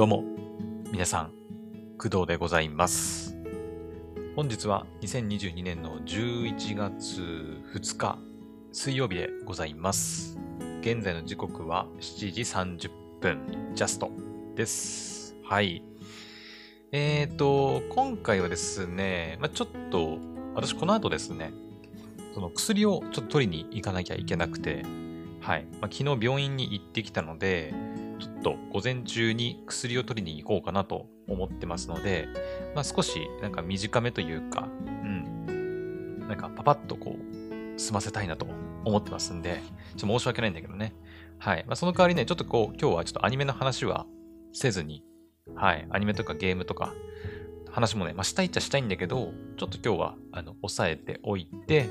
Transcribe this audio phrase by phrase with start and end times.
[0.00, 0.24] どうも、
[0.90, 1.32] 皆さん、
[1.98, 3.36] 工藤でございます。
[4.34, 7.20] 本日は2022年の11月
[7.74, 8.18] 2日、
[8.72, 10.38] 水曜日でございます。
[10.80, 12.90] 現在の時刻は7時30
[13.20, 14.10] 分、ジャスト
[14.56, 15.36] です。
[15.44, 15.82] はい。
[16.92, 20.16] えーと、今回はですね、まあ、ちょっと、
[20.54, 21.52] 私この後ですね、
[22.32, 24.82] その薬をちょっと取りに行かなきゃいけなくて、
[25.42, 25.66] はい。
[25.72, 27.74] まあ、昨日病院に行ってきたので、
[28.20, 32.28] ちょっと午前中に薬を取りに行こうかなと思ってますので、
[32.74, 38.46] まあ、少しなんか短めというか、うん、なんかパパッとこう、済ませたいなと
[38.84, 39.62] 思ってますんで、
[39.96, 40.94] ちょっと申し訳ないんだけどね。
[41.38, 41.64] はい。
[41.66, 44.06] まあ、その代わりね、ちょっとこう、今日はちょっとアニメの話は
[44.52, 45.02] せずに、
[45.54, 45.86] はい。
[45.90, 46.92] アニメとかゲームとか、
[47.70, 51.88] 話もね、まあ、したいっちゃしたいんだけど、ちょっと今日は、あの、抑えておいて、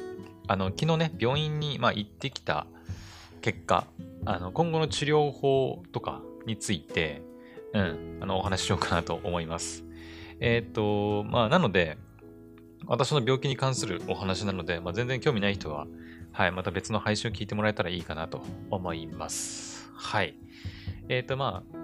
[0.48, 2.68] あの、昨日ね、病院に、まあ、行ってきた
[3.42, 3.88] 結果、
[4.26, 7.22] あの、今後の治療法とかについて、
[7.74, 9.86] うん、あの、お話ししようかなと思います。
[10.40, 11.98] えっ、と、まあ、なので、
[12.86, 15.88] 私の病気に関するお話なので、まあ、全然興味ない人は、
[16.32, 18.42] はい、また別の配信を聞いてもらえたらいいかなと
[18.72, 19.92] 思います。
[19.96, 20.36] はい。
[21.10, 21.78] えっ、と、まあ、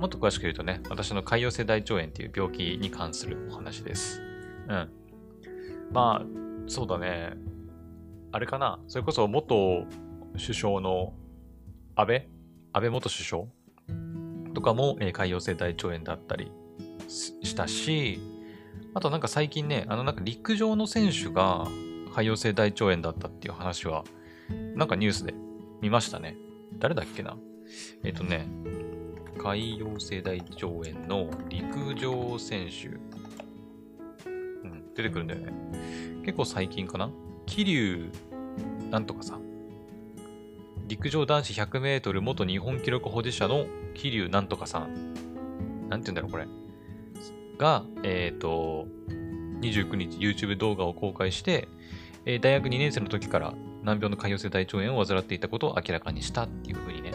[0.00, 4.20] もっと詳しく言うとね、私の潰瘍性大腸炎っていう病気に関するお話です。
[4.68, 4.90] うん。
[5.92, 6.26] まあ、
[6.66, 7.34] そうだね。
[8.32, 8.80] あれかな。
[8.88, 9.86] それこそ元
[10.36, 11.12] 首相の
[11.94, 12.28] 安倍？
[12.72, 13.44] 安倍元首相？
[14.54, 16.50] とかも、えー潰瘍性大腸炎だったり
[17.08, 18.20] したし、
[18.94, 21.66] あとなんか最近ね、あのなんか陸上の選手が
[22.14, 24.04] 潰瘍性大腸炎だったっていう話は、
[24.74, 25.34] なんかニュースで
[25.80, 26.36] 見ましたね。
[26.78, 27.36] 誰だっけな？
[28.04, 28.48] えっ、とね、
[29.38, 32.88] 潰瘍性大腸炎の陸上選手。
[34.28, 34.30] う
[34.66, 35.52] ん、出てくるんだよね。
[36.24, 37.10] 結構最近かな？
[37.46, 39.51] 桐生なんとかさん。
[40.92, 45.88] 陸上男子100メートル元日本記録保持者の桐生なんとかさん。
[45.88, 46.46] なんて言うんだろう、これ。
[47.56, 48.86] が、えっ、と、
[49.62, 51.66] 29日 YouTube 動画を公開して、
[52.26, 57.12] えー大学2年生の時から難病の潰瘍性大腸炎を患っていたことを明らかにしたっていうふうにね、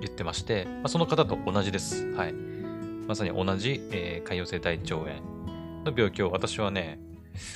[0.00, 2.12] 言ってまして、まあ、その方と同じです。
[2.12, 2.32] はい。
[2.32, 5.08] まさに同じ、えー潰瘍性大腸炎
[5.84, 6.98] の病気を私はね、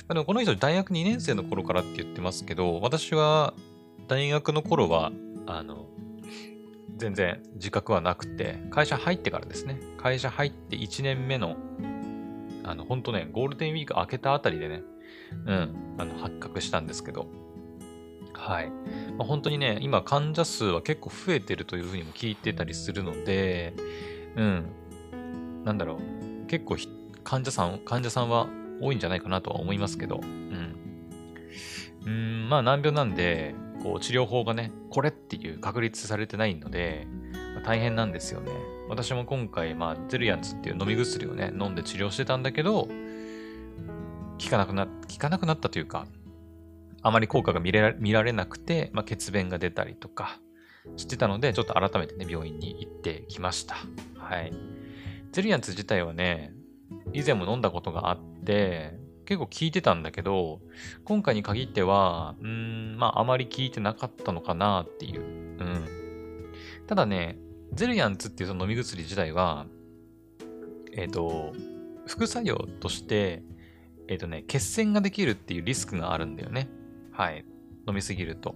[0.07, 3.55] まあでもこの人大学2年生の頃からって言ってますけど、私は
[4.09, 5.11] 大学の頃は、
[5.45, 5.85] あの、
[6.97, 11.55] 全然自覚はなくて、会社入ってからですね、会社入って1年目の、
[12.63, 14.81] あの、本当ね、ゴールデンウィーク明けたあたりでね、
[15.45, 17.27] うん、あの、発覚したんですけど、
[18.33, 18.69] はい。
[19.15, 23.73] まあ、本当にね、今患者数は結構増えてるというふうにも聞いてたりするので、
[24.35, 24.65] うん、
[25.65, 25.99] なんだろ
[26.43, 26.89] う、結構ひ
[27.23, 28.47] 患者さん、患者さんは
[28.81, 30.75] 多いんじゃないかなとは思いますけど、うん。
[32.01, 33.53] うーん、まあ難病なんで、
[33.83, 37.07] こう治療法がね、これっていう確立されてないので、
[37.55, 38.51] まあ大変なんですよね。
[38.89, 42.87] 私も今回、まあ、ゼルヤンツっていう飲み薬をね、飲んで治療してたんだけど、
[44.43, 46.07] 効かなくな、効かなくなったというか、
[47.03, 50.39] あまり効果が見れら見られなくて、まあ、血便が出たりとか
[50.97, 53.75] してたので、ちょっと改めてね、病院に行ってきました。
[54.17, 54.51] はい。
[55.31, 56.51] ゼルヤンツ自体はね、
[57.13, 58.97] 以前も飲んだことがあって、
[59.29, 60.59] 結構効いてたんだけど、
[61.03, 65.21] 今回に限っては、うーん、まあ、あまり効いてなかったのかなっていう。
[65.21, 65.85] うん。
[66.87, 67.37] ただね、
[67.71, 69.67] ゼルヤンツっていうその飲み薬自体は、
[70.93, 71.53] えっ、と、
[72.07, 73.43] 副作用として、
[74.07, 76.67] えっ、とね、血栓ができるっていうリスクがあるんだよね。
[77.11, 77.45] はい。
[77.87, 78.55] 飲みすぎると。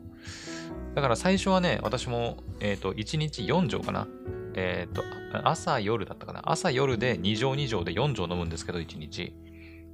[0.95, 4.07] だから最初はね、私も、えっ、と、1日4錠かな。
[4.55, 5.03] えっ、と、
[5.43, 6.41] 朝夜だったかな。
[6.51, 9.35] 朝夜で2錠2錠で4錠飲むんですけど、1日。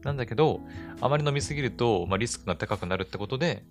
[0.03, 0.61] なんだけど、
[1.01, 3.63] あまり飲みすぎると、まあ、リスクが高くなるってことで、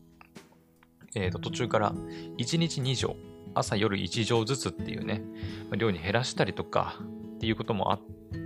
[1.15, 1.93] えっ、と、途中から
[2.39, 3.17] 1日2錠、
[3.55, 5.23] 朝夜1錠ずつっていうね、
[5.71, 7.01] まあ量に減らしたりとか
[7.37, 8.01] っていうこともあっ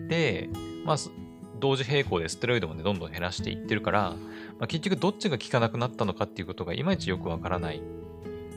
[0.09, 0.49] て、
[0.85, 1.11] まあ、す
[1.59, 4.11] 同時並行でステロイドもね、どんどん減らしていってるから、
[4.59, 7.81] まあ、結局どっちが効かなくなったのかっていうことがいまいちよくわからない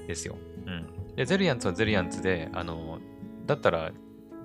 [0.08, 0.38] ですよ。
[0.66, 1.16] うん。
[1.16, 3.00] で、ゼルヤンツはゼルヤンツで、あの、
[3.46, 3.92] だったら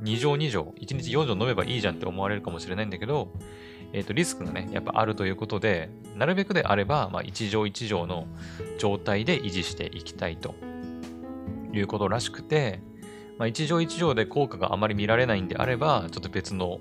[0.03, 3.33] 2錠2錠、1日4錠飲めばいいじゃんって思われるかもしれないんだけど、
[3.93, 8.27] えっ、と、リスクがね、やっぱあるということで、なるべくであれば、まあ、1錠1錠の
[8.79, 10.55] 状態で維持していきたいと
[11.73, 12.81] いうことらしくて、
[13.39, 16.79] まあ、1錠1錠で効果があまり見られないんであれば、ちょっと別の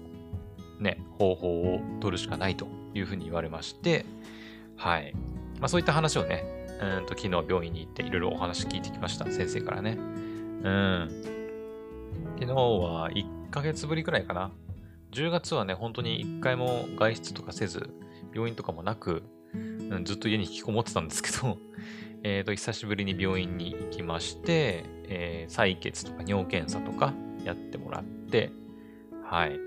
[0.79, 4.05] ね、方法を取るしかないというふうに言われまして、
[4.75, 5.13] はい。
[5.59, 6.43] まあ、そういった話をね、
[6.81, 9.97] うんと昨日病院に行っていろいろお話聞いてきました、先生からね。
[10.63, 11.09] うん。
[12.39, 14.51] 昨日は1ヶ月ぶりくらいかな。
[15.11, 17.89] 10月はね、本当に1回も外出とかせず、
[18.33, 19.23] 病院とかもなく、
[19.53, 19.57] う
[19.99, 21.57] んずっと家に引きこもってたんですけど、
[22.23, 27.13] えっと、久しぶりに病院に行きまして、えー採血とか尿検査とか
[27.43, 28.51] やってもらって、
[29.23, 29.59] はい。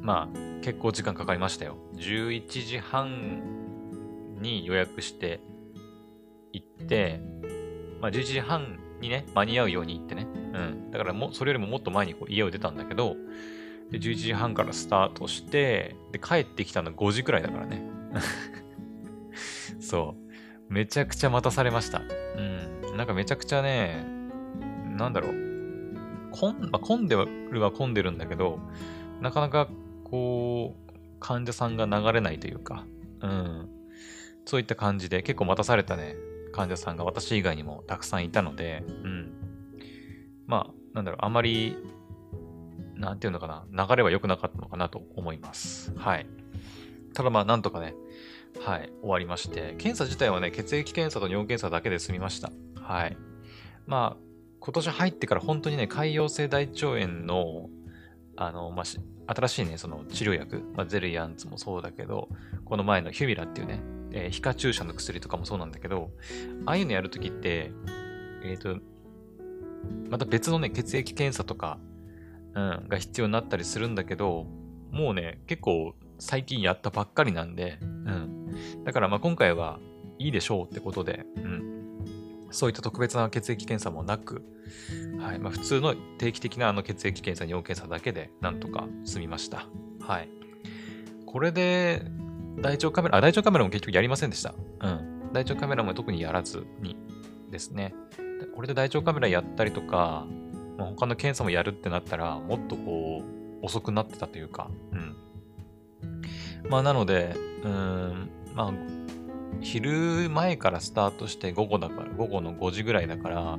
[0.00, 1.76] まあ、結構時間かかりましたよ。
[1.96, 5.40] 11時半に予約して
[6.52, 7.20] 行って、
[8.00, 10.26] まあ、11時半にね、間に合うように行ってね。
[10.54, 10.90] うん。
[10.90, 13.16] だからも、それよりももっと前にこう家を出たんだけど、
[13.90, 17.82] で11時半からスタートして、で、帰ってきたの5時くらいだからね。
[19.80, 20.16] そ
[20.68, 20.72] う。
[20.72, 22.00] めちゃくちゃ待たされました。
[22.00, 22.96] うん。
[22.96, 24.04] なんかめちゃくちゃね、
[24.96, 25.32] なんだろう。
[26.32, 28.58] 混ん、まあ、混んでるは混んでるんだけど、
[29.20, 29.68] なかなか
[30.04, 32.86] こう、患者さんが流れないというか、
[33.20, 33.68] うん。
[34.44, 36.16] そういった感じで結構待たされたね、
[36.52, 39.32] 患者さんが私以外にもたくさんいたので、うん。
[40.46, 41.76] まあ、なんだろう、あまり、
[42.96, 45.92] なんていうのかな、流れは良くなかったのかなと思います。
[45.96, 46.26] はい。
[47.14, 47.94] ただまあ、なんとかね、
[48.60, 52.50] はい、終わりまして、検査自体はね、血液検査と尿検査だけで済みました。
[52.80, 53.16] はい。
[53.86, 54.26] まあ、
[54.60, 57.68] 今年入ってから本当にね、潰瘍性大腸炎の、
[58.36, 58.84] あの、まあ、
[59.34, 62.28] 新しいね、その治療薬、まあ、ゼルヤンツもそうだけど、
[62.64, 63.80] この前のヒュミラっていうね、
[64.12, 66.10] えー皮下注射の薬とかもそうなんだけど、
[66.64, 67.72] ああいうのやるときって、
[68.44, 68.78] えっ、と、
[70.08, 71.78] また別のね、血液検査とか、
[72.56, 74.46] うん、が必要になったりするんだけど、
[74.90, 78.84] もうね、結構最近やったばっかりなんで、うん。
[78.84, 79.78] だからまあ今回は
[80.18, 81.76] いいでしょうってことで、うん。
[82.50, 84.42] そういった特別な血液検査もなく、
[85.20, 85.38] はい。
[85.38, 89.66] まあ普通の定期的なあの血液検査、尿検査だけでなんとか済みました。
[90.00, 90.28] はい。
[91.26, 92.02] これで、
[92.58, 94.54] 大腸カメラ、あ、大腸カメラも結局やりませんでした。
[94.80, 95.30] うん。
[95.34, 96.96] 大腸カメラも特にやらずに
[97.50, 97.94] ですね。
[98.54, 100.26] これで大腸カメラやったりとか、
[100.76, 103.22] まあ、他の検査もやるってなったら、もっとこ
[103.62, 105.16] う、遅くなってたというか、うん。
[106.68, 108.72] まあ、なので、うーん、まあ、
[109.60, 113.58] 昼前からスタートして午後だから、午後の5時ぐらいだから、ま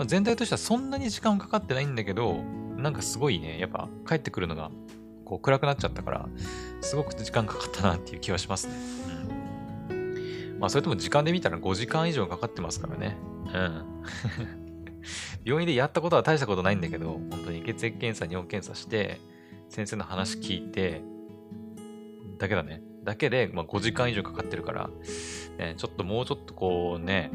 [0.00, 2.36] あ、全体としてはそんなに時間かかってないんだけど、
[2.76, 4.70] なんかすごいね、やっぱ帰ってくるのが、
[5.24, 6.28] こう暗くなっちゃったから、
[6.80, 8.74] すごく時間かかったなっていう気はしますね。
[9.90, 10.58] うん。
[10.60, 13.16] まあ、それとも時間で見たら5時間以上かかってますからね。
[13.46, 14.63] うん。
[15.44, 19.20] 病院でやったことは大したことないんだけど、本当に血液検査、尿検査して、
[19.68, 21.02] 先生の話聞いて、
[22.38, 22.82] だけだね。
[23.04, 24.90] だけで、まあ、5時間以上かかってるから、
[25.58, 27.30] ね、ちょっともうちょっとこうね、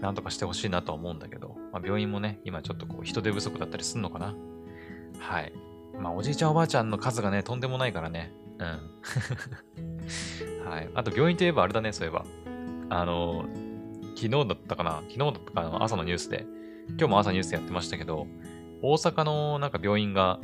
[0.00, 4.34] なんとかしてほしいなとは思うんだけど、まあ、病院もね、今ちょっとこう人手不足だったりすんのかな。
[5.18, 5.52] はい。
[5.98, 8.32] まあ、おじいちゃんおばあちゃんの数がね、とんでもないからね。
[8.58, 8.66] うん。
[10.68, 10.90] はい。
[10.94, 12.24] あと、病院といえばあれだね、そういえば。
[12.90, 13.46] あの、
[14.14, 16.46] 昨日だったかな昨日だったかな朝のニュースで。
[16.90, 18.26] 今日も朝ニュースやってましたけど、
[18.82, 20.40] 大阪のなんか病院が、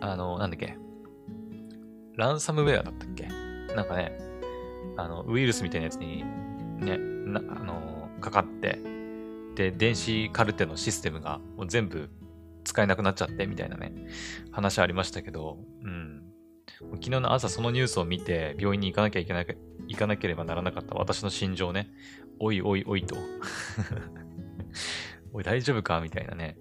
[0.00, 0.76] あの、なんだっけ、
[2.16, 3.28] ランサムウェアだったっけ？
[3.74, 4.18] なんかね、
[4.96, 6.24] あの、ウイルスみたいなやつに、
[6.78, 8.78] ね、なあの、かかって、
[9.54, 12.10] で、電子カルテのシステムがもう全部
[12.64, 13.92] 使えなくなっちゃってみたいなね、
[14.50, 16.22] 話ありましたけど、うん。
[16.94, 19.56] 昨日の朝そのニュースを見て病院に行かなきゃいけなく
[19.86, 21.88] 行かなければならなかった私の心情ね、
[22.38, 23.16] おいおいおいと。
[25.36, 26.00] おい大丈夫か？
[26.00, 26.56] みたいなね。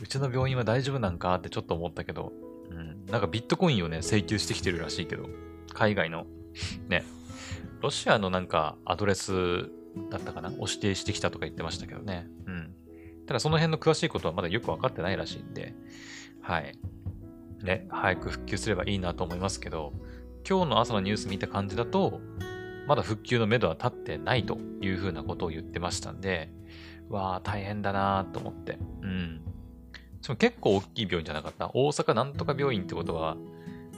[0.00, 1.34] うちの病院は大丈夫なんか？
[1.34, 2.32] ってちょっと思ったけど、
[2.70, 3.04] うん。
[3.06, 5.28] なんかビットコインをね、請求してきてるらしいけど、
[5.74, 6.26] 海外の、
[6.88, 7.04] ね。
[7.80, 9.32] ロシアのなんかアドレス
[10.10, 10.50] だったかな？
[10.50, 12.28] を指定してきたとか言ってましたけどね。
[12.46, 12.72] うん。
[13.26, 15.74] ただその辺の詳しいことはまだよくわかってないらしいんで、
[16.40, 16.78] はい。
[17.64, 19.92] ね、早く復旧すればいいなと思いますけど、
[20.48, 22.20] 今日の朝のニュース見た感じだと、
[22.86, 26.52] まだ復旧のめどは立ってないというふうなことを言ってましたんで、
[27.10, 28.78] わあ、大変だなと思って。
[29.02, 29.40] うん。
[30.22, 31.70] しかも結構大きい病院じゃなかった？
[31.74, 33.36] 大阪なんとか病院ってことは、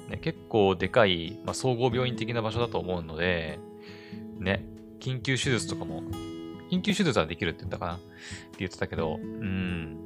[0.08, 3.58] ね、結構でかい、まあ、総合病院的な場所だと思うので、
[4.38, 4.64] ね、
[4.98, 6.02] 緊急手術とかも、
[6.70, 7.94] 緊急手術はできるって言ったかな？
[7.94, 8.04] って
[8.58, 9.98] 言ってたけど、うん。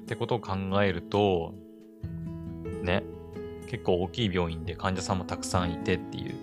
[0.00, 0.52] ってことを考
[0.82, 1.54] えると、
[2.82, 3.02] ね、
[3.68, 6.34] 結構大きい病院で患者さんもたくさんいてっていう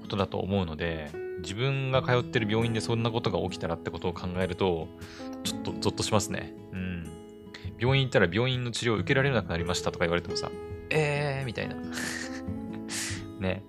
[0.00, 4.88] ことだと思うので、自分が通ってる病院でそんなことが起きたらってことを考えると、
[5.44, 6.54] ちょっとゾッとしますね。
[6.72, 7.06] うん。
[7.78, 10.50] 病院行ったら病院の治療を受けられなくなりましたとか言われてもさ、
[10.90, 11.76] えーみたいな。
[13.40, 13.64] ね。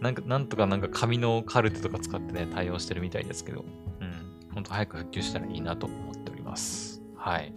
[0.00, 3.64] なんか、なんとかなんか紙のカルテとか使ってね、対応してるみたいですけど、
[4.00, 4.52] うん。
[4.52, 7.00] ほんと早く復旧したらいいなと思っております。
[7.16, 7.54] はい。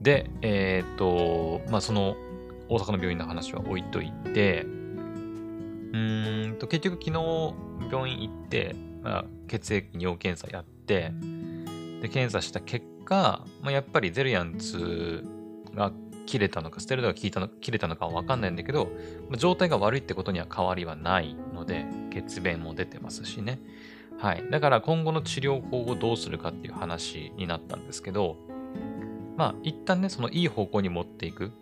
[0.00, 2.16] で、えーっと、まあ、その、
[2.68, 7.54] 大阪の病院の話は置いといて、うーんと、結局昨日
[7.90, 11.12] 病院行って、まあ、血液尿検査やって、
[12.00, 15.24] で、検査した結果、まあ、やっぱりゼルヤンツ
[15.74, 15.92] が
[16.26, 18.86] 切れたのか、ステロイドが効いたの切れたのかはわかんないんだけど、
[19.28, 23.58] まあ、状態が悪いってことには変わりはないので、血便も出てますしね。
[24.18, 24.44] はい。
[24.50, 28.36] だから今後の治療法をどうするかっていう話になったんですけど、
[29.36, 31.52] まあ、一旦ね、そのいい方向に持っていく、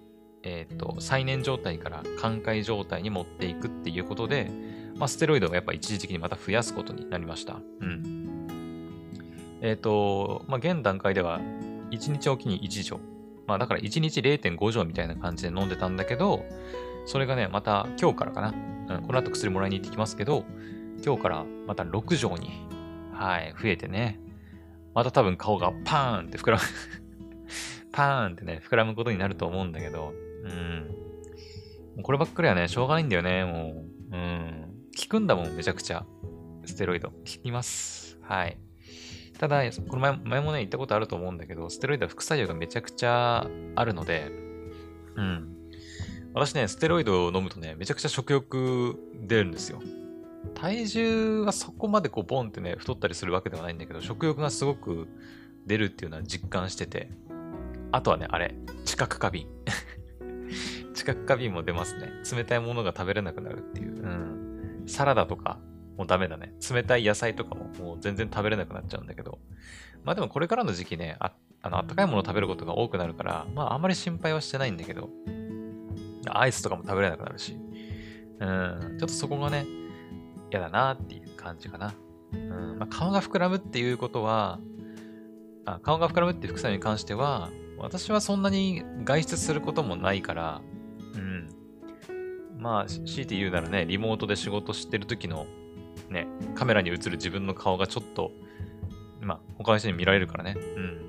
[0.42, 4.50] えっ、と、再燃状態から寛解状態に持っていくっていうことで、
[4.96, 7.60] まあ、ステロイドをやっぱ一時的にまた増やすことになりました。
[7.80, 8.37] うん。
[9.60, 11.40] えっ、と、まあ、現段階では、
[11.90, 13.00] 1日おきに1錠。
[13.46, 16.44] まあ、だから1日0.5錠みたいな感じで飲んでたんだけど、
[17.06, 18.54] それがね、また今日からかな。
[18.96, 20.44] うん、この後薬もらいに行ってきますけど、
[21.04, 22.66] 今日からまた6錠に、
[23.12, 24.20] はい、増えてね。
[24.94, 26.62] また多分顔がパーンって膨らむ
[27.92, 30.12] パーンってね、膨らむことになると思うんだけど、
[30.44, 30.48] う
[32.00, 32.02] ん。
[32.02, 34.16] こればっかりはね、しょうがないんだよね、もう。
[34.16, 34.68] うん。
[35.00, 36.04] 効くんだもん、めちゃくちゃ。
[36.64, 37.10] ステロイド。
[37.10, 38.18] 効きます。
[38.22, 38.58] はい。
[39.38, 44.30] ただ、この前前もね、言ったことあると思うんだけど、ステロイドは副作用がめちゃくちゃあるので、
[45.16, 45.54] うん。
[46.34, 49.80] 私ね、ステロイドを飲むとね、めちゃくちゃ食欲出るんですよ。
[50.54, 55.08] 体重はそこまでこうボンってね、太ったりするわけではないんだけど、食欲がすごく
[55.66, 57.10] 出るっていうのは実感してて、
[57.92, 58.54] あとはね、あれ、
[58.84, 59.46] 知覚過敏。
[60.94, 62.10] 知覚過敏も出ますね。
[62.36, 64.02] 冷たいものが食べれなくなるっていう。
[64.02, 64.82] うん。
[64.86, 65.58] サラダとか、
[65.98, 66.54] もうダメだね。
[66.72, 69.38] 冷たい野菜とかももう全然食べれなくなっちゃうんだけど。
[70.04, 75.10] まあでもこれからの時期ね、ああの、暖かいものを食べることが多くなるから、まああんまり心配はしてないんだけど、
[76.30, 77.58] アイスとかも食べれなくなるし、
[78.40, 79.66] うん、ちょっとそこがね、
[80.50, 81.92] 嫌だなっていう感じかな。
[82.32, 84.60] うん、まあ、顔が膨らむっていうことは、
[85.64, 90.62] あ顔が膨らむっていう副作用に関しては、私はそんなに外出することもないから、
[91.14, 91.48] うん。
[92.58, 95.46] まあ、強いて言うならね、リモートで仕事してる時の、
[96.10, 98.32] ね、カメラに映る自分の顔がちょっと、
[99.20, 100.56] まあ、他の人に見られるからね。
[100.76, 101.00] うん。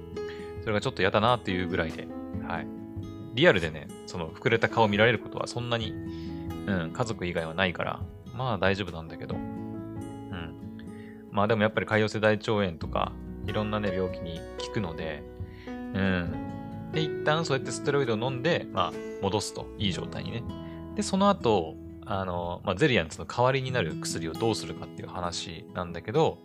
[0.61, 2.07] それがちょっと嫌だなっていうぐらいで、
[2.47, 2.67] はい。
[3.35, 8.01] リアルでね、その膨れた顔見られることはそんなに、うん、家族以外はないから、
[8.35, 9.35] まあ大丈夫なんだけど。
[9.35, 10.55] うん。
[11.31, 13.13] まあでもやっぱり潰瘍性大腸炎とか、
[13.45, 15.23] いろんなね、病気に効くので、
[15.67, 16.91] うん。
[16.91, 19.67] で、一旦そうやってステロイドを飲んで、まあ、戻すと。
[19.77, 20.43] いい状態にね。
[20.95, 21.75] で、その後、
[22.11, 26.39] あの、まあ、ゼリアンツの代わりになる薬をどうするかっていう話なんだけど、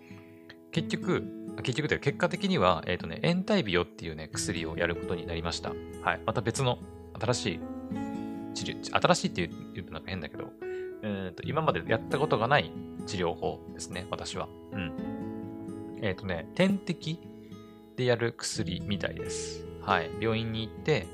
[0.73, 1.25] 結局、
[1.63, 5.71] 結局というか結果的には、えっ、ー、とね、エンタイビオっていうね、薬をやることになりました。
[6.03, 6.21] はい。
[6.27, 6.79] また別の
[7.19, 7.61] 新しい
[8.55, 10.51] 治療、新しいって言うとなんか変だけど、
[11.03, 12.71] えーと、今までやったことがない
[13.07, 14.49] 治療法ですね、私は。
[14.73, 14.93] うん。
[16.03, 17.19] えっ、ー、とね、点滴
[17.97, 19.65] でやる薬みたいです。
[19.81, 20.11] はい。
[20.21, 21.07] 病院に行って、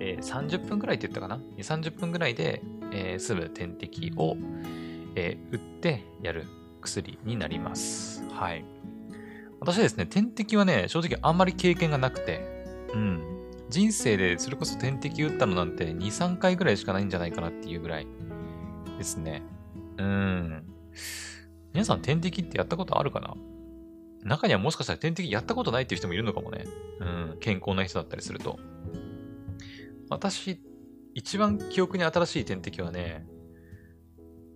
[0.00, 2.60] えー、30分ぐらいって言ったかな ?2、30分ぐらいで、
[2.94, 4.36] えー、済む点滴を、
[5.16, 6.44] えー、打ってやる
[6.80, 8.24] 薬になります。
[8.30, 8.64] はい。
[9.60, 13.22] 私ですね、点滴はね、正直あんまり経験がなくて、うん。
[13.70, 18.06] 人生でそれこそ点滴打ったのなんて2、3回ぐらいしかないんじゃないかなっていうぐらい
[18.98, 19.42] ですね。
[19.96, 20.64] うん。
[21.72, 23.34] 皆さん点滴ってやったことあるかな？
[24.22, 26.64] 中にはもしかしたら点滴やったことないっていう人もいるのかもね。
[27.00, 27.36] うん。
[27.40, 28.60] 健康な人だったりすると。
[30.10, 30.60] 私、
[31.14, 33.26] 一番記憶に新しい点滴はね、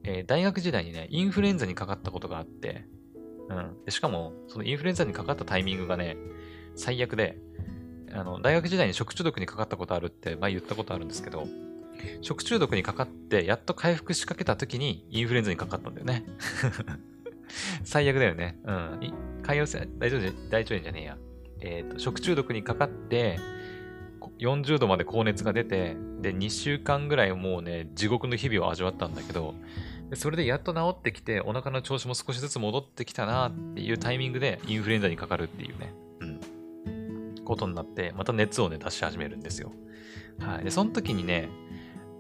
[0.05, 2.85] えー、大学時代にね、インフルエンザにかかったことがあって、
[3.49, 3.85] うん。
[3.85, 6.17] でしかも、そのインフルエンザにかかったタイミングがね、
[6.75, 7.39] 最悪で、
[8.13, 11.47] あの、大学時代に食中毒にかかったことあるって前言ったことあるんですけど、
[12.23, 16.25] 食中毒にかかって、やっと回復しかけた時にインフルエンザにかかったんだよね。
[17.85, 18.59] 最悪だよね。
[18.65, 18.75] うん。
[19.43, 21.19] 潰瘍性、大丈夫、大腸炎じゃねえや。
[21.61, 23.39] えっ、ー、と、食中毒にかかって、
[24.39, 29.55] 40度まで高熱が出て、で、2週間ぐらいもうね、地獄の日々を味わったんだけど、
[30.11, 39.73] でそれでやっと治ってきて、お腹の調子も少しずつ戻ってきたなっていうタイミングでインフルエンザにかかるっていうね、うん、ことになって、また熱をね、出し始めるんですよ。
[40.39, 40.65] はい。
[40.65, 41.51] で、その時にね、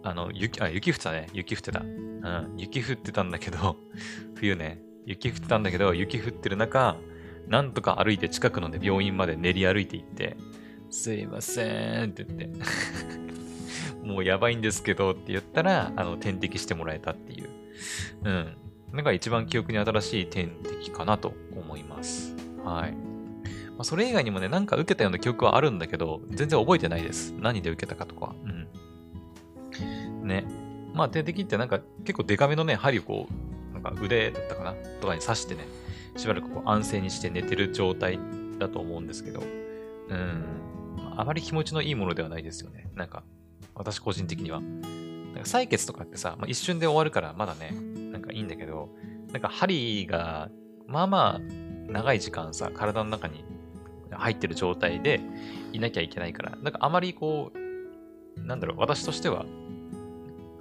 [0.03, 1.29] あの、雪、あ、雪降ってたね。
[1.33, 1.81] 雪降ってた。
[1.81, 3.77] うん、雪降ってたんだけど、
[4.37, 6.97] 冬ね、雪降ってたんだけど、雪降ってる中、
[7.47, 10.37] なんとか歩いて近くのね、病院まで練り歩いていって、
[10.91, 12.51] すいませんって言って
[14.07, 17.49] もうやばいんですけどって言ったら、あの、点滴してもらえたっていう。
[18.25, 18.57] うん。
[18.93, 22.35] なんか一番記憶に新しい点滴かなと思います。
[22.65, 22.93] はい。
[22.93, 27.35] まあ、それ以外にもね、なんか受けたような記憶はあるんだけど、全然覚えてないです。
[27.39, 28.35] 何で受けたかとか。
[28.45, 28.49] う
[30.25, 30.27] ん。
[30.27, 30.45] ね。
[30.95, 34.73] まあ、点滴ってなんか結構デカめのね、針をこう、なんか腕だったかな？
[35.01, 35.67] とかに刺してね、
[36.17, 38.19] しばらくこう安静にして寝てる状態
[38.59, 39.43] だと思うんですけど、
[40.09, 40.45] うん。
[41.21, 42.89] あまり気持ちのいいものではないですよね。
[42.95, 43.23] なんか、
[43.75, 44.61] 私個人的には。
[44.61, 47.71] なんか採血とかってさ、まあ、一瞬で終わるからまだね、
[48.11, 48.89] なんかいいんだけど、
[49.33, 50.49] なんか針が、
[50.87, 53.45] まあまあ、長い時間さ、体の中に
[54.11, 55.21] 入ってる状態で
[55.73, 59.45] いなきゃいけないから、なんかあまりこう、なんだろう、私としては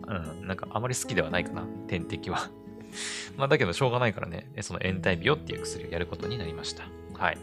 [0.08, 2.50] うん、なんかあまり好きではないかな、点滴は。
[3.38, 6.84] まあだけどしょうがないからね、その延滞病っていう薬をやることになりました。
[7.14, 7.38] はい。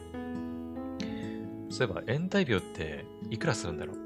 [1.75, 3.97] そういえば延滞病っていくらするんだろう？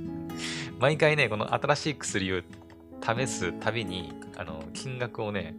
[0.80, 2.40] 毎回ね、この新しい薬を
[3.02, 5.54] 試すたびに、あの、金額をね、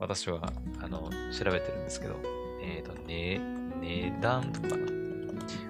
[0.00, 2.16] 私は、あの、調べてるんですけど、
[2.60, 3.38] えっ、ー、と、ね、
[3.80, 4.86] 値段とかな。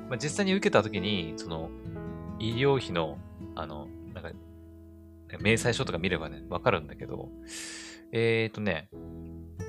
[0.09, 1.69] まあ、実際に受けたときに、その、
[2.39, 3.19] 医療費の、
[3.57, 4.31] あの、なんか、
[5.43, 7.29] 明細書とか見ればね、わかるんだけど、
[8.13, 8.89] えっ、ー、とね、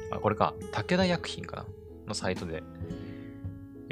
[0.09, 1.65] あ、これか、武田薬品かな？
[2.07, 2.63] のサイトで、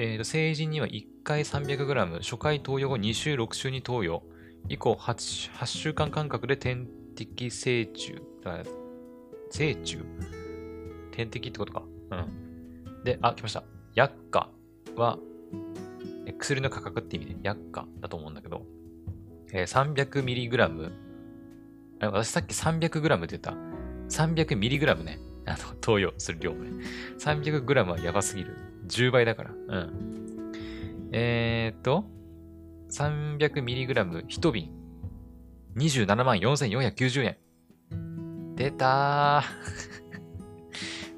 [0.02, 4.24] え、ー、と、成人には1回 300g、初回投与後2週、6週に投与、
[4.70, 6.88] 以降 8, 8週間間隔で点
[7.18, 8.16] 滴成虫、
[9.52, 10.06] 成虫？
[11.12, 11.84] 点滴ってことか。
[12.12, 13.04] うん。
[13.04, 13.66] で、あ、来ました。
[13.94, 14.50] 薬価
[14.96, 15.20] は、
[16.38, 18.64] 薬の価格って意味で、薬価だと思うんだけど、
[19.52, 20.92] えー、300mg、
[22.00, 23.54] 私さっき 300g って言った。
[24.08, 25.20] 300mg ね。
[25.46, 26.86] あの、投与する量ね。
[27.20, 28.69] 300g はやばすぎる。
[28.90, 29.52] 10倍だから。
[29.52, 30.52] うん。
[31.12, 32.06] えー、っと、
[32.92, 34.72] 300mg 1瓶。
[35.78, 37.38] 27万4490円。
[38.56, 39.44] 出たー。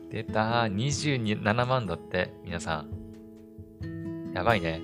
[0.12, 0.76] 出たー。
[0.76, 4.34] 27万だって、皆さん。
[4.34, 4.82] やばいね。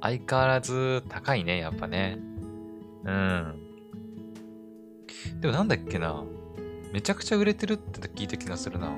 [0.00, 2.18] 相変わらず高いね、やっぱね。
[3.04, 3.54] うん。
[5.40, 6.24] でもなんだっけな。
[6.92, 8.96] めちゃくちゃ売れてるって聞いた気がするな。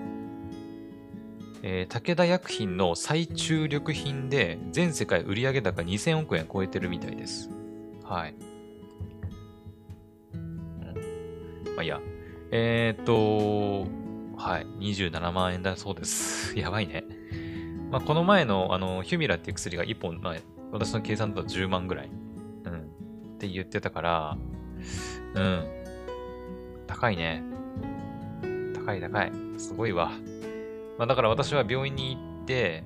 [1.63, 7.51] えー、武田薬品の最注力品で全世界売上高2000億円超えてるみたいです。
[8.05, 8.35] はい。
[10.35, 10.95] うん、
[11.77, 12.01] まあいや。
[12.53, 13.89] えー、っと、
[14.37, 14.67] はい。
[14.81, 16.57] 27万円だそうです。
[16.59, 17.05] やばいね。
[17.91, 20.37] まあ、この前の、あの、ヒュミラっていう薬が1本、まあ、
[20.73, 22.11] 私の計算だと10万ぐらい。
[22.65, 22.79] うん。
[23.35, 24.39] って言ってたから、
[25.35, 25.65] うん。
[26.87, 27.43] 高いね。
[28.75, 29.33] 高い高い。
[29.59, 30.11] すごいわ。
[31.01, 32.85] まあ、だから私は病院に行って、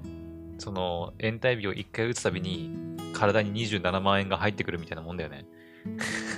[0.58, 2.70] その、延滞日を1回打つたびに、
[3.12, 5.46] 体に27万円が入ってくるみたいなもんだよね。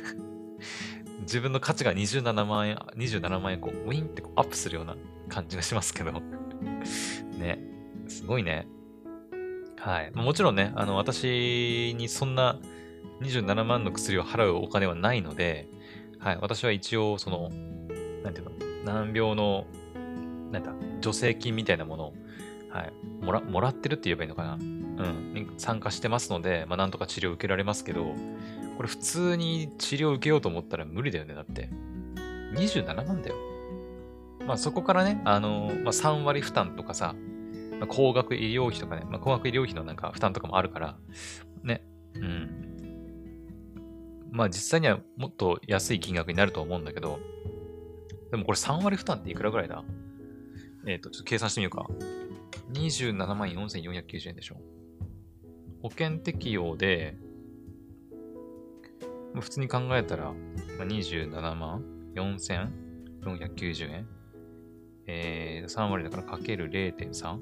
[1.21, 4.97] 自分の価値が27万円、27万円、こう、ウィンってこうアップするような
[5.29, 6.13] 感じがしますけど。
[7.39, 7.59] ね。
[8.09, 8.67] すごいね。
[9.79, 10.11] はい。
[10.15, 12.59] もちろんね、あの、私にそんな
[13.21, 15.69] 27万の薬を払うお金はないので、
[16.21, 16.39] はい。
[16.41, 17.51] 私は一応、その、
[18.25, 19.67] なんていうの、難病の、
[20.53, 22.15] なんだ、助成金みたいなものを、
[22.71, 22.93] はい、
[23.25, 24.59] もら、もらってるって言えばいいのかな
[24.97, 28.15] うん、参加してますので、まあ、なんとか治療受けられますけど、
[28.77, 31.69] これ普通に治療受けようと思ったら無理だよね、だって。
[32.55, 33.37] 27万だよ。
[34.47, 37.15] まあそこからね、あのまあ、3割負担とかさ、
[37.79, 40.97] まあ、高額医療費とかね、まあ、高額医療費のなんか負担とかもあるから、
[41.63, 42.67] ね、うん。
[44.31, 47.19] まあ実際にはもっと安い金額になると思うんだけど、
[48.31, 49.85] でもこれ3割負担っていくらぐらいだ？
[50.87, 51.89] えっ、ー、と、ちょっと計算してみようか。
[52.73, 54.57] 27万4490円でしょ。
[55.83, 57.17] 保険適用で、
[59.41, 60.33] 普通に考えたら、
[60.79, 64.07] 27万4490円。
[65.09, 67.35] えー、3割だからかける 0.3?
[67.35, 67.41] ん？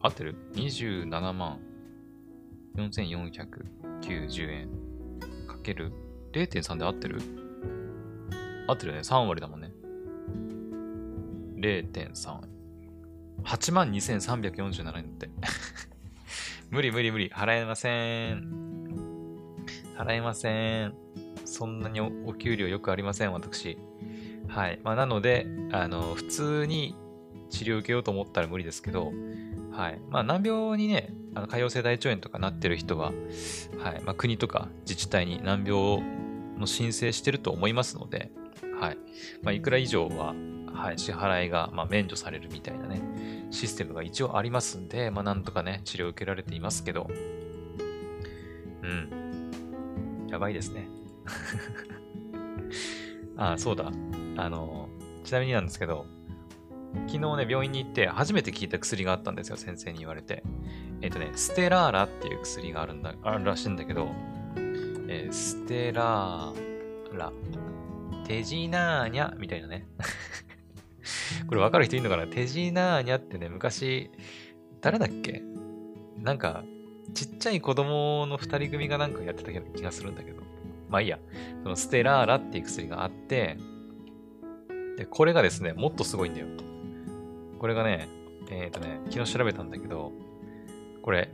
[0.00, 1.60] 合ってる ?27 万
[2.76, 4.68] 4490円
[5.46, 5.92] かける
[6.32, 7.20] ？0.3で合ってる？
[8.66, 9.00] 合ってるよね。
[9.00, 9.63] 3割だもんね。
[11.64, 12.40] 0.3。
[13.44, 15.30] 8万2347円って。
[16.70, 17.30] 無理無理無理。
[17.30, 18.74] 払えません。
[19.96, 20.94] 払えません。
[21.44, 23.78] そんなにお給料よくありません、私。
[24.48, 24.80] はい。
[24.82, 26.94] まあ、なので、あの、普通に
[27.48, 29.12] 治療受けようと思ったら無理ですけど、
[29.72, 30.00] はい。
[30.10, 33.12] まあ、難病にね、あの、潰瘍性大腸炎とかなってる人は、
[33.78, 34.02] はい。
[34.02, 36.02] まあ、国とか自治体に難病
[36.58, 38.30] の申請してると思いますので、
[38.84, 38.98] はい。
[39.42, 40.34] まあ、いくら以上は、
[40.72, 43.00] はい、支払いが、まあ、免除されるみたいなね、
[43.50, 47.08] システムが一応ありますんで、まあ、なんとかね、治療を受けられていますけど、
[48.82, 50.28] うん。
[50.28, 50.88] やばいですね。
[53.36, 53.90] あ あ、そうだ。
[54.36, 54.88] あの、
[55.24, 56.06] ちなみになんですけど、
[57.06, 60.42] 昨日ね、病院に行って初めて聞いた薬があったんですよ、先生に言われて。
[61.00, 64.08] えっ、ー、とね、ステラーラっていう薬があるんだ、あるらしいんだけど、
[65.08, 67.32] えー、ステラーラ、
[68.26, 69.86] テジナーニャみたいなね。
[71.46, 72.26] これわかる人いるのかな？
[72.26, 74.10] テジナーニャってね、昔、
[74.80, 75.42] 誰だっけ？
[76.18, 76.64] なんか、
[77.12, 80.42] ちっちゃい子供の二人組がなんかやってた気がするんだけど。
[80.88, 81.18] まあいいや。
[81.62, 83.58] そのステラーラっていう薬があって、
[84.96, 86.46] で、これがですね、もっとすごいんだよ。
[87.58, 88.08] これがね、
[88.50, 90.12] えっ、ー、とね、昨日調べたんだけど、
[91.02, 91.30] これ、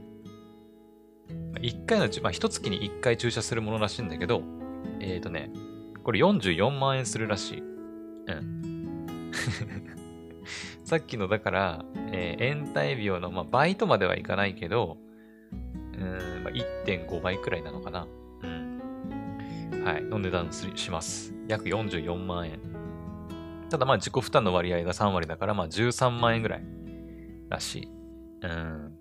[1.61, 4.43] 1回の、まあ、1月に1回注射するものらしいんだけど、
[4.99, 5.51] えっ、ー、とね、
[6.03, 7.61] これ44万円するらしい。
[7.61, 9.33] うん。
[10.85, 14.99] さっきの、だから、えー、延滞病の、まあ、倍とまではいかないけど、
[15.53, 18.07] うん、まあ、1.5倍くらいなのかな。
[18.43, 19.83] うん。
[19.85, 21.35] はい、の値段します。
[21.49, 22.59] 約44万円。
[23.71, 26.65] ただまあ自己負担の割合が3割だからまあ13万円ぐらい
[27.49, 27.89] らしい。
[28.43, 28.93] うん。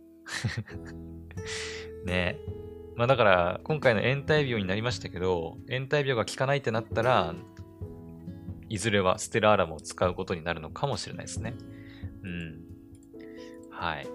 [2.05, 2.68] ねえ
[2.99, 7.33] まあだから今回の延滞病になりましたけど、延滞病が効かないってなったら、
[8.67, 11.53] いずれはステラーラムを使うことになるのかもしれないですね。
[12.23, 12.59] うん。
[13.71, 14.07] はい。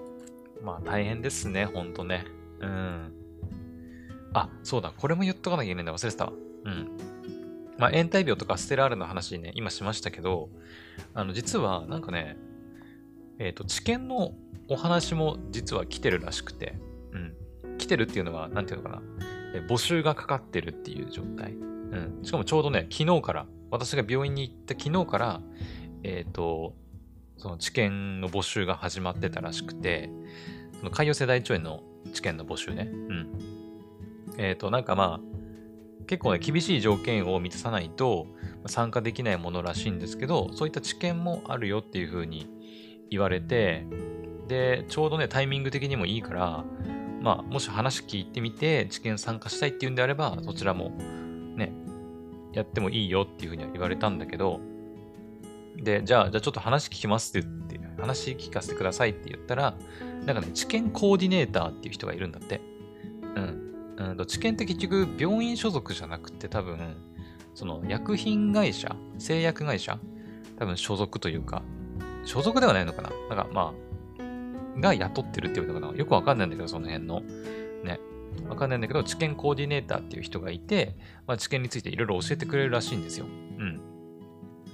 [0.62, 2.26] まあ大変ですね、ほんとね。
[2.60, 3.12] うん。
[4.34, 6.32] あ、そうだ、これも言っとかなきゃいけないんだ、忘れてたわ。
[6.66, 6.90] うん。
[7.78, 10.50] まあ、延滞病とかステラールの話ね、今しましたけど、
[11.14, 12.36] あの、実は、なんかね、
[13.38, 14.34] えっ、ー、と、治験の
[14.68, 16.76] お話も実は来てるらしくて、
[17.12, 17.34] うん。
[17.78, 19.02] 来てるっていうのは、なんていうのかな、
[19.68, 21.52] 募集がかかってるっていう状態。
[21.52, 22.18] うん。
[22.22, 25.40] しかもちょうどね、昨日から、私が病院に行った昨日から、
[26.02, 26.74] えっ、ー、と、
[27.36, 30.10] その治験の募集が始まってたらしくて、
[30.78, 31.82] その潰瘍性大腸炎の
[32.12, 32.90] 治験の募集ね。
[32.92, 33.28] うん。
[34.38, 35.34] えっ、ー、と、なんかまあ、
[36.06, 38.26] 結構ね、厳しい条件を満たさないと
[38.66, 42.48] 参加できないものらしいんですけど、そういった知見もあるよっていう風に
[43.10, 43.86] 言われて、
[44.48, 46.64] で、ちょうどね、タイミング的にもいいから、
[47.24, 50.90] まあ、もし話聞いてみて、知見参加したいっていうんであれば、そちらも
[51.56, 51.72] ね、
[52.52, 54.60] やってもいいよっていう風には言われたんだけど、
[55.74, 59.74] で、じゃあ、じゃあちょっと話聞きますって言って、話聞かせてくださいって言ったら、
[60.26, 62.60] なんかね、知見コーディネーターっていう人がいるんだって。
[63.36, 63.74] うん。
[63.96, 66.94] うんと、知見って結局病院所属じゃなくて多分、
[67.54, 69.98] その薬品会社、製薬会社、
[70.58, 71.62] 多分所属というか、
[72.26, 73.93] 所属ではないのかななんかまあ、
[74.78, 75.96] が雇ってるっていうのかな？
[75.96, 77.22] よくわかんないんだけど、その辺の。
[77.84, 78.00] ね。
[78.48, 83.26] わかんないんだけど、知見コーディネーターっていう人がいて、まあ、知見についていろいろ教えてくれるらしいんですよ。
[83.26, 83.28] う
[83.62, 83.80] ん。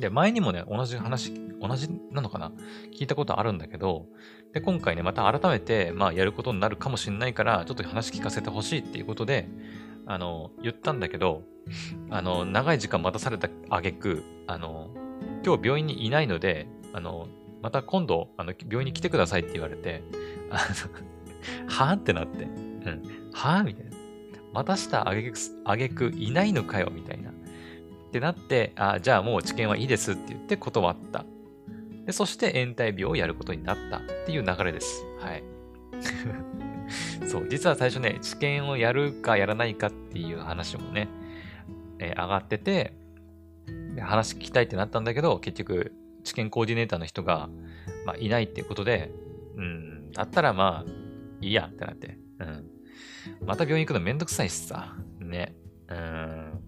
[0.01, 2.53] で、前にもね、同じ話、同じなのかな？
[2.99, 4.07] 聞いたことあるんだけど、
[4.55, 9.49] で、今回ね、また改めて、まあ、やることになるかもしれないから、ちょっと話聞かせてほしいっていうことで、
[10.07, 11.43] あの、言ったんだけど、
[12.09, 14.89] あの、長い時間待たされた挙句、あの、
[15.45, 17.29] 今日病院にいないので、あの、
[17.63, 20.03] また今度、あの、病院に来てくださいって言われて、
[20.51, 23.91] あの はぁってなって、うん、はぁみたいな。
[24.53, 27.31] 待たした挙句、挙句いないのかよみたいな。
[27.31, 27.33] っ
[28.11, 31.25] てなって、あ、じゃあもう治験はいいですって言って断った。
[32.07, 35.05] で、そして延滞病をやることになったっていう流れです。
[35.21, 35.45] はい。
[37.29, 41.09] そう、実は最初ね、治験をやるかやらないかっていう話もね、
[42.01, 42.95] えー、上がってて、
[44.01, 45.93] 話聞きたいってなったんだけど、結局、
[46.25, 47.49] 治験コーディネーターの人が、
[48.07, 49.11] まあ、いないっていうことで、
[49.57, 50.91] うん、だったらまあ、
[51.41, 52.71] いいやってなって、うん。
[53.47, 55.55] また病院行くのめんどくさいしさ、ね。
[55.89, 56.61] うん。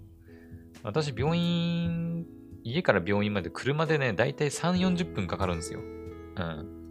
[0.83, 2.27] 私、病院
[2.65, 5.81] 家から病院まで車でね、だいたい3、40分かかるんですよ。
[5.81, 6.83] うん。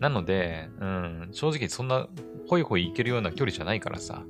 [0.00, 2.08] なので、うん、正直そんな
[2.48, 4.24] ホイホイ行けるような距離じゃないからさ、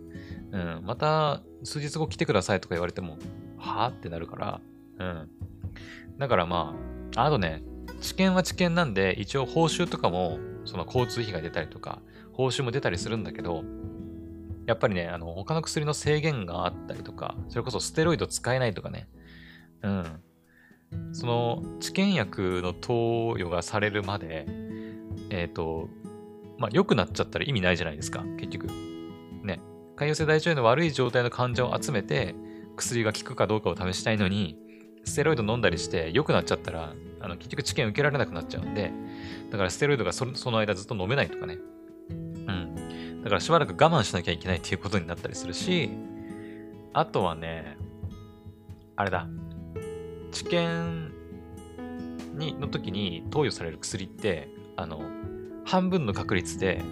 [0.52, 3.16] うん、また数日後来てくださいとか言われても、
[3.56, 4.60] はぁってなるから、
[4.98, 5.30] うん。
[6.18, 7.62] だからまあ、あとね、
[8.00, 12.00] 治験は治験なんで、一応報酬とかも、その交通費が出たりとか、
[12.32, 13.64] 報酬も出たりするんだけど、
[14.66, 19.08] やっぱりね、あの、他の薬の制限があったりとか、それこそステロイド使えないとかね、
[19.82, 20.20] うん。
[21.12, 24.46] その治験薬の投与がされるまで、
[25.30, 25.88] えっ、ー、と、
[26.58, 28.66] まあ、良くなっちゃったら意味ないじゃないですか、結局。
[29.42, 29.60] ね。
[29.96, 32.34] 潰瘍性大腸炎の悪い状態の患者を集めて、
[32.76, 34.58] 薬が効くかどうかを試したいのに、
[35.04, 38.92] ステロイド飲んだりして良くなっちゃったら、あの結局治験受けられなくなっちゃうんで、
[39.50, 41.58] だからステロイドがその間ずっと飲めないとかね。
[42.10, 43.22] うん。
[43.22, 45.90] だからしばらく我慢しなきゃいけないっていうことになったりするし、
[46.92, 47.76] あとはね、
[48.96, 49.26] あれだ。
[50.30, 51.12] 治験
[52.34, 55.02] にの時に投与される薬って、あの、
[55.64, 56.82] 半分の確率で、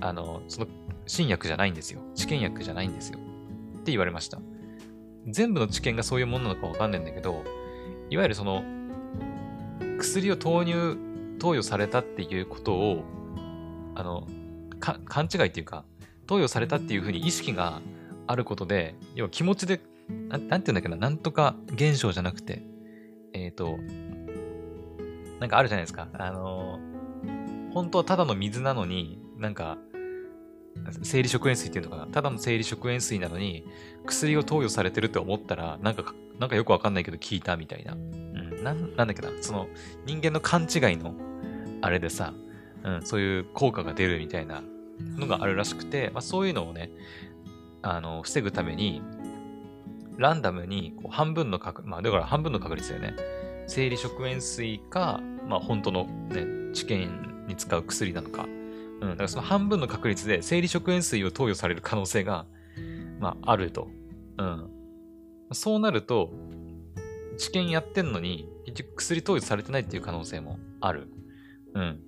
[0.00, 0.66] あの、その
[1.06, 2.00] 新薬じゃないんですよ。
[2.14, 3.18] 治験薬じゃないんですよ。
[3.18, 4.40] って言われました。
[5.26, 7.44] 全部の治験がそういうものなのかわかんないんだけど、
[8.08, 8.62] いわゆるその、
[9.98, 10.96] 薬を投入、
[11.38, 13.04] 投与されたっていうことを、
[13.94, 14.26] あの、
[14.78, 15.84] か勘違いっていうか、
[16.26, 17.80] 投与されたっていうふうに意識が
[18.26, 19.80] あることで、要は気持ちで、
[20.28, 22.62] ななんて言うんだっけな、なんとか現象じゃなくて、
[23.32, 23.78] えっ、ー、と、
[25.40, 26.08] なんかあるじゃないですか。
[26.12, 26.78] あの、
[27.72, 29.78] 本当はただの水なのに、なんか、
[31.02, 32.06] 生理食塩水っていうのかな。
[32.06, 33.64] ただの生理食塩水なのに、
[34.06, 37.92] 薬を投与されてるって思ったら、なんか、なんかよくわかんないけど聞いたみたいな。
[37.92, 39.30] うん、な、なんだっけな。
[39.40, 39.68] その、
[40.06, 41.14] 人間の勘違いの、
[41.82, 42.32] あれでさ、
[42.82, 44.62] うん、そういう効果が出るみたいな
[45.16, 46.90] のがあるらしくて、まあそういうのをね、
[47.82, 49.02] あの、防ぐために、
[50.16, 53.16] ランダムに半分の確、まあだから半分の確率だよね。
[53.66, 58.46] 生理食塩水か、まあ本当のね、治験に使う薬なのか。
[59.00, 62.46] うん、だからその半分の確率で生理食塩水を投与される可能性が、
[63.18, 63.88] まああると。
[64.38, 64.70] うん。
[65.52, 66.32] そうなると、
[67.38, 68.48] 治験やってんのに、
[68.96, 71.08] 薬投与されてないっていう可能性もある。
[71.74, 72.00] うん。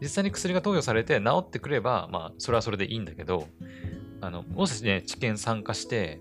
[0.00, 3.48] 実際に薬が投与されて治ってくれば、まあ、それはそれでいいんだけど、
[4.20, 6.20] あの、もしね、治験参加して、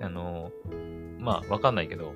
[0.00, 0.50] あの、
[1.18, 2.14] まあ、わかんないけど、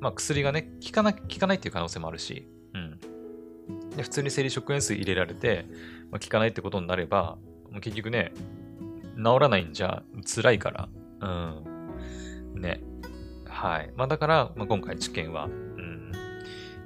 [0.00, 3.90] まあ、薬がね、効かな、効かないっていう可能性もあるし、うん。
[3.96, 5.66] で、普通に生理食塩水入れられて、
[6.10, 7.38] まあ、効かないってことになれば、
[7.70, 8.32] もう結局ね、
[9.16, 10.88] 治らないんじゃ辛いから、
[11.20, 11.26] う
[12.58, 12.60] ん。
[12.60, 12.80] ね。
[13.46, 13.92] はい。
[13.96, 16.12] まあ、だから、まあ、今回治験は、うん。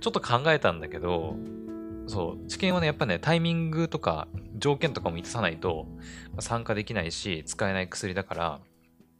[0.00, 1.36] ちょっと考えたんだけど、
[2.06, 5.86] そう、治験はね、やっぱね、タイミングとか条件とかも満たさないと
[6.40, 8.60] 参加できないし、使えない薬だから、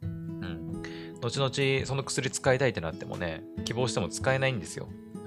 [0.01, 0.81] うん。
[1.21, 4.89] 後々その薬使いたいってなってもね、希望しても使えないんですよ。
[5.15, 5.23] うん。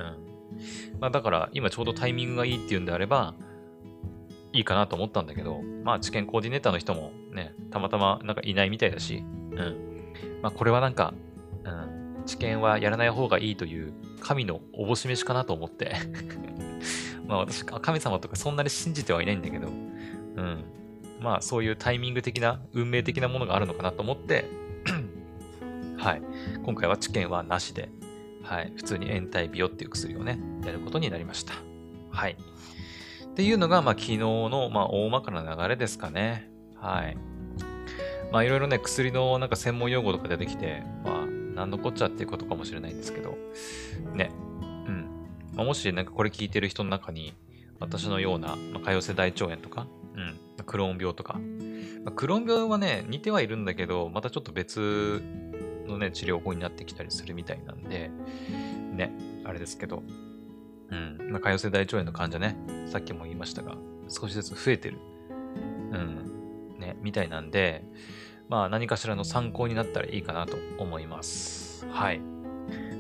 [1.01, 3.35] まあだから今ちょうどタイミングがいいっていうんであれば、
[4.57, 10.13] いいかなと思ったんだけど、まあ治験コーディネーターの人もね、たまたまなんかいないみたいだし、うん。
[10.41, 11.13] まあこれはなんか、
[11.65, 15.95] うん、治験はやらない方がいいという神のおぼし飯かなと思って
[17.29, 20.65] まあ私、神様とかそんなに信じてはいないんだけど、うん。
[21.21, 24.47] まあそういうタイミング的な、運命的なものがあるのかなと思って
[25.99, 26.23] はい。
[26.63, 27.91] 今回は治験はなしで、
[28.43, 28.73] はい。
[28.75, 31.53] 普通に延滞ビオっていう薬をね、やることになりました。
[32.11, 32.37] はい。
[33.37, 36.49] っていうのが、まあ昨日の、まあ大まかな流れですかね。
[36.75, 37.19] はい。
[38.33, 43.37] まあいろいろね、薬のなんか専門用語とか出てきて、まあ、なんのこっちゃっていうことかもしれないんですけど、
[44.15, 44.31] ね。
[44.63, 45.29] うん。
[45.55, 47.35] まあ、もしなんかこれ聞いてる人の中に、
[47.79, 55.21] 私のような、まあ、潰瘍性大腸炎とか、うん、クローン病とか、まあ、クローン病はね、似てはいるんだけど、またちょっと別
[55.87, 58.11] のね、治療法になってきたりするみたいなんで、
[58.95, 59.13] ね、
[59.45, 60.03] あれですけど、
[60.91, 63.77] うん、まあ、潰瘍性大腸炎の患者ね、さっきも言いましたが、
[64.09, 64.99] 少しずつ増えてる、
[65.93, 67.85] うん、ね、みたいなんで、
[68.49, 71.87] まあ何かしらの参考になったらいいかなと思います。
[71.91, 72.21] はい。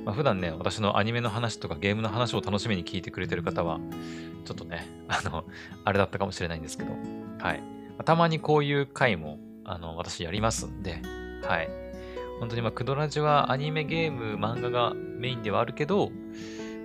[0.05, 3.81] まあ、普段ね、私のアニメの話とかゲームの話を楽しみに聞いてくれてる方は、
[4.44, 5.44] ちょっとね、 あの、
[5.85, 6.92] あれだったかもしれないんですけど、
[7.40, 7.62] はい。
[8.05, 11.03] たまにこういう回も、あの、私やりますんで、
[11.42, 11.68] はい。
[12.38, 16.12] 本当にまあ、クドラジはアニメ、ゲーム、漫画がメインではあるけど、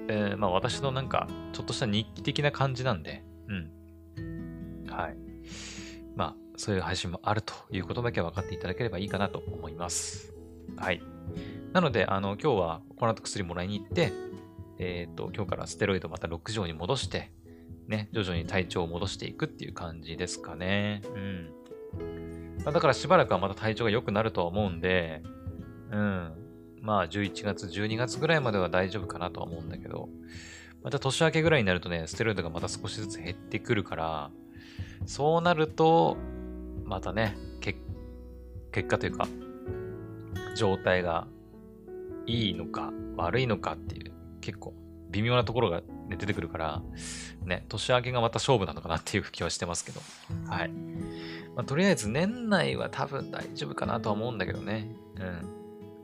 [0.08, 4.90] えー、まあ私のなんか、ちょっとした日記的な感じなんで、うん。
[4.90, 5.18] はい。
[6.16, 10.34] まあ、そういう配信もあるということだけ分かっていただければいいかなと思います。
[10.76, 11.02] はい。
[11.74, 14.12] なので、あの、今日はこの後薬もらいに行って、
[14.78, 17.32] えっ、ー、と、今日からステロイドまた6錠に戻して、
[17.88, 21.02] ね、徐々に体調を戻していくっていう感じですかね。
[21.16, 22.64] うん。
[22.64, 25.24] だからしばらくはまた体調が良くなるとは思うんで、
[25.92, 26.41] うん。
[26.82, 30.10] まあ、11月、12月ぐらいまでは大丈夫かなとは思うんだけど、
[30.84, 34.32] また年明けぐらいになるとね、ステロイドがまた少しずつ減ってくるから、
[35.06, 36.18] そうなると、
[36.86, 37.80] またね、結
[38.88, 39.28] 果というか、
[40.56, 41.28] 状態が
[42.26, 44.74] いいのか悪いのかっていう結構
[45.12, 46.82] 微妙なところが、出てくるから、
[47.46, 50.02] ね、年明けがまた勝負なのかなっていう気はしてますけど。
[50.50, 50.70] はい。
[51.56, 54.94] まあ、とりあえず年内は多分大丈夫かなとは思うんだけどね。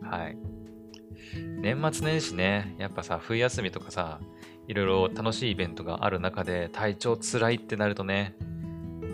[0.02, 0.10] うん。
[0.10, 0.38] はい。
[1.58, 4.20] 年末年始ね、やっぱさ、冬休みとかさ、
[4.67, 8.36] いろいろ楽しいイベントがある中で体調つらいってなるとね、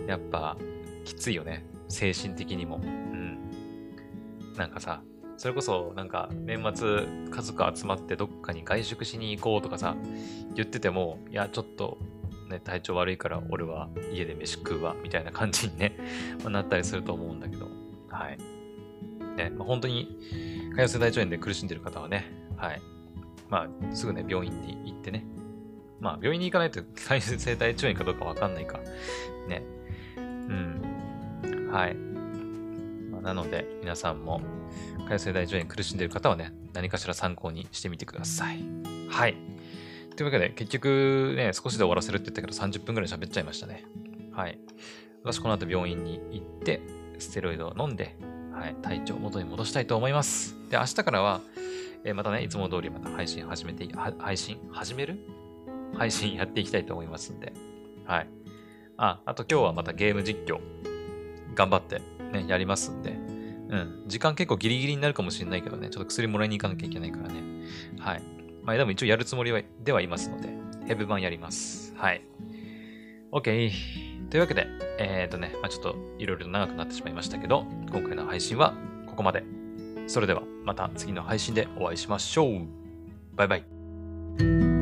[0.06, 0.56] やっぱ
[1.04, 1.64] きついよね。
[1.88, 2.80] 精神的にも。
[2.82, 3.38] うん。
[4.56, 5.02] なんかさ、
[5.36, 9.96] それこそなんか年末家族集まってどっかに外食しに行こうとかさ、
[10.54, 11.98] 言ってても、いや、ちょっと
[12.48, 15.96] ね、体調悪いから俺は家で飯食うわ、みたいな感じにね、
[16.48, 17.68] なったりすると思うんだけど、
[18.08, 18.38] はい。
[19.36, 20.18] ね、まあ、本当に、
[20.74, 22.82] 潰瘍性大腸炎で苦しんでる方はね、はい。
[23.48, 25.24] まあ、すぐね、病院に行ってね。
[26.00, 28.80] まあ、病院に行かないと潰瘍性大腸炎かどうかわかんないか。
[29.48, 29.62] ね。
[30.16, 31.70] うん。
[31.70, 31.94] はい。
[31.94, 34.40] まあ、なので、皆さんも、
[35.08, 38.58] 潰瘍性大腸炎苦しんでいる方はね、何かしら参考にしてみてください。
[39.08, 39.36] はい。
[40.16, 43.84] というわけで、結局ね、少しで終わらせるって言ったけど30分くらい喋っちゃいましたね。
[44.32, 44.58] はい。
[45.22, 46.80] 私、この後病院に行って、
[47.18, 48.16] ステロイドを飲んで、
[48.54, 50.56] はい、体調元に戻したいと思います。
[50.70, 51.40] で、明日からは、
[52.04, 53.88] えー、またね、いつも通りまた配信始めて、
[54.18, 55.18] 配信始める？
[55.96, 57.52] 配信やっていきたいと思いますんで。
[58.04, 58.28] はい。
[58.96, 60.60] あ、あと今日はまたゲーム実況、
[61.54, 62.00] 頑張って
[62.32, 64.04] ね、やりますんで、うん。
[64.06, 67.42] 時間結構ギリギリになるかもしれないけどね、ちょっと薬もらいに行かなきゃいけないからね。
[67.98, 68.22] はい。
[68.62, 70.48] まあ、でも一応やるつもりはではいますので、
[70.86, 71.94] ヘブ版やります。
[71.96, 72.22] はい。
[73.32, 73.70] OK。
[74.34, 74.66] というわけで、
[74.98, 78.74] えっ、ー、とね、まあ、ちょっといろいろ長くなってしまいましたけど、今回の配信は
[79.06, 79.44] ここまで。
[80.08, 82.66] それではまた次の配信でお会いしましょう。
[83.36, 84.73] バイバイ。